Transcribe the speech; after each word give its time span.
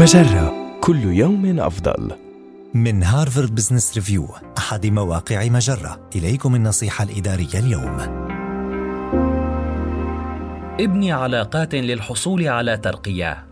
مجرة. 0.00 0.78
كل 0.80 1.04
يوم 1.04 1.60
أفضل. 1.60 2.12
من 2.74 3.02
هارفارد 3.02 3.54
بزنس 3.54 3.94
ريفيو 3.94 4.28
أحد 4.58 4.86
مواقع 4.86 5.48
مجرة. 5.48 6.00
إليكم 6.16 6.54
النصيحة 6.54 7.04
الإدارية 7.04 7.54
اليوم. 7.54 7.98
ابني 10.80 11.12
علاقات 11.12 11.74
للحصول 11.74 12.48
على 12.48 12.76
ترقية. 12.76 13.46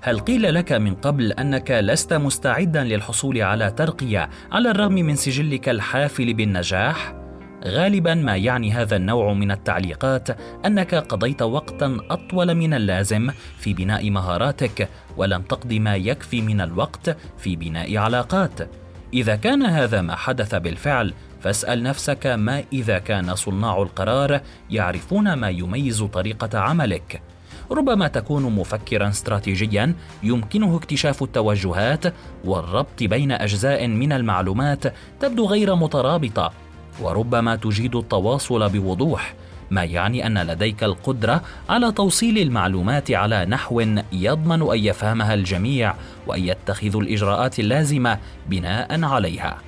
هل 0.00 0.18
قيل 0.18 0.54
لك 0.54 0.72
من 0.72 0.94
قبل 0.94 1.32
أنك 1.32 1.70
لست 1.70 2.12
مستعدا 2.12 2.84
للحصول 2.84 3.42
على 3.42 3.70
ترقية 3.70 4.30
على 4.52 4.70
الرغم 4.70 4.94
من 4.94 5.16
سجلك 5.16 5.68
الحافل 5.68 6.34
بالنجاح؟ 6.34 7.19
غالبا 7.64 8.14
ما 8.14 8.36
يعني 8.36 8.72
هذا 8.72 8.96
النوع 8.96 9.32
من 9.32 9.50
التعليقات 9.50 10.28
أنك 10.66 10.94
قضيت 10.94 11.42
وقتا 11.42 11.98
أطول 12.10 12.54
من 12.54 12.74
اللازم 12.74 13.30
في 13.58 13.74
بناء 13.74 14.10
مهاراتك 14.10 14.88
ولم 15.16 15.42
تقض 15.42 15.72
ما 15.72 15.96
يكفي 15.96 16.42
من 16.42 16.60
الوقت 16.60 17.16
في 17.38 17.56
بناء 17.56 17.96
علاقات. 17.96 18.68
إذا 19.14 19.36
كان 19.36 19.62
هذا 19.62 20.00
ما 20.00 20.16
حدث 20.16 20.54
بالفعل 20.54 21.14
فاسأل 21.40 21.82
نفسك 21.82 22.26
ما 22.26 22.62
إذا 22.72 22.98
كان 22.98 23.34
صناع 23.34 23.82
القرار 23.82 24.40
يعرفون 24.70 25.32
ما 25.32 25.48
يميز 25.48 26.02
طريقة 26.02 26.58
عملك. 26.58 27.22
ربما 27.70 28.08
تكون 28.08 28.42
مفكرا 28.42 29.08
استراتيجيا 29.08 29.94
يمكنه 30.22 30.76
اكتشاف 30.76 31.22
التوجهات 31.22 32.14
والربط 32.44 33.02
بين 33.02 33.32
أجزاء 33.32 33.86
من 33.88 34.12
المعلومات 34.12 34.94
تبدو 35.20 35.46
غير 35.46 35.74
مترابطة. 35.74 36.52
وربما 37.00 37.56
تجيد 37.56 37.96
التواصل 37.96 38.68
بوضوح 38.68 39.34
ما 39.70 39.84
يعني 39.84 40.26
أن 40.26 40.38
لديك 40.38 40.84
القدرة 40.84 41.42
على 41.68 41.92
توصيل 41.92 42.38
المعلومات 42.38 43.10
على 43.10 43.46
نحو 43.46 43.80
يضمن 44.12 44.62
أن 44.62 44.78
يفهمها 44.78 45.34
الجميع 45.34 45.94
وأن 46.26 46.44
يتخذوا 46.44 47.02
الإجراءات 47.02 47.60
اللازمة 47.60 48.18
بناء 48.46 49.04
عليها. 49.04 49.58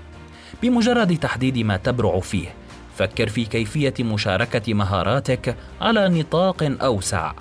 بمجرد 0.62 1.16
تحديد 1.19 1.58
ما 1.58 1.77
تبرع 1.77 2.20
فيه 2.20 2.48
فكر 2.97 3.28
في 3.28 3.44
كيفية 3.44 3.94
مشاركة 4.00 4.75
مهاراتك 4.75 5.56
على 5.80 6.08
نطاق 6.08 6.77
أوسع. 6.83 7.33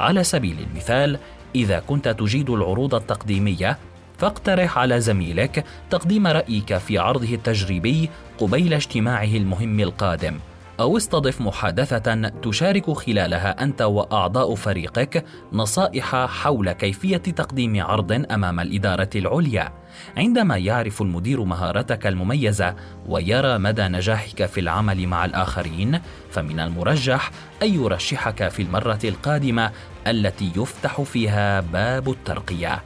على 0.00 0.24
سبيل 0.24 0.56
المثال 0.70 1.18
إذا 1.54 1.80
كنت 1.80 2.08
تجيد 2.08 2.50
العروض 2.50 2.94
التقديمية 2.94 3.78
فاقترح 4.18 4.78
على 4.78 5.00
زميلك 5.00 5.64
تقديم 5.90 6.26
رأيك 6.26 6.76
في 6.76 6.98
عرضه 6.98 7.34
التجريبي 7.34 8.10
قبيل 8.38 8.74
اجتماعه 8.74 9.24
المهم 9.24 9.80
القادم 9.80 10.38
أو 10.80 10.96
استضف 10.96 11.40
محادثة 11.40 12.28
تشارك 12.28 12.90
خلالها 12.90 13.62
أنت 13.62 13.82
وأعضاء 13.82 14.54
فريقك 14.54 15.24
نصائح 15.52 16.16
حول 16.16 16.72
كيفية 16.72 17.16
تقديم 17.16 17.82
عرض 17.82 18.12
أمام 18.30 18.60
الإدارة 18.60 19.10
العليا. 19.14 19.72
عندما 20.16 20.56
يعرف 20.56 21.02
المدير 21.02 21.44
مهارتك 21.44 22.06
المميزة 22.06 22.74
ويرى 23.08 23.58
مدى 23.58 23.82
نجاحك 23.82 24.46
في 24.46 24.60
العمل 24.60 25.06
مع 25.06 25.24
الآخرين 25.24 26.00
فمن 26.30 26.60
المرجح 26.60 27.30
أن 27.62 27.74
يرشحك 27.74 28.48
في 28.48 28.62
المرة 28.62 29.00
القادمة 29.04 29.70
التي 30.06 30.52
يفتح 30.56 31.00
فيها 31.02 31.60
باب 31.60 32.10
الترقية. 32.10 32.82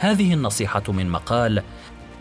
هذه 0.00 0.34
النصيحة 0.34 0.82
من 0.88 1.08
مقال 1.08 1.62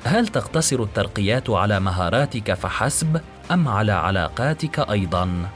هل 0.04 0.28
تقتصر 0.28 0.84
الترقيات 0.84 1.50
على 1.50 1.80
مهاراتك 1.80 2.54
فحسب 2.54 3.22
أم 3.52 3.68
على 3.68 3.92
علاقاتك 3.92 4.80
أيضا؟ 4.80 5.50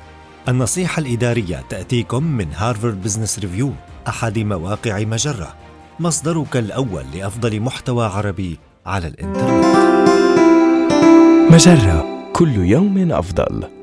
النصيحة 0.48 1.00
الإدارية 1.00 1.64
تأتيكم 1.70 2.24
من 2.24 2.54
هارفارد 2.54 3.02
بزنس 3.02 3.40
ريفيو 3.40 3.74
أحد 4.08 4.40
مواقع 4.40 5.00
مجرة 5.00 5.56
مصدرك 6.00 6.58
الأول 6.58 7.06
لأفضل 7.14 7.60
محتوى 7.60 8.06
عربي 8.06 8.60
على 8.86 9.08
الإنترنت 9.08 9.74
مجرة 11.52 12.30
كل 12.34 12.56
يوم 12.56 13.12
أفضل. 13.12 13.83